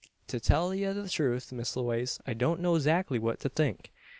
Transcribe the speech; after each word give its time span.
"To 0.29 0.39
tell 0.39 0.73
ye 0.73 0.91
the 0.93 1.07
truth, 1.07 1.51
Miss 1.51 1.75
Lewaze, 1.75 2.19
I 2.25 2.33
don't 2.33 2.59
know 2.59 2.73
zackly 2.79 3.19
what 3.19 3.39
to 3.41 3.49
think. 3.49 3.91